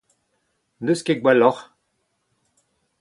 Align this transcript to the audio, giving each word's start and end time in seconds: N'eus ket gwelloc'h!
N'eus 0.83 1.01
ket 1.05 1.21
gwelloc'h! 1.23 1.63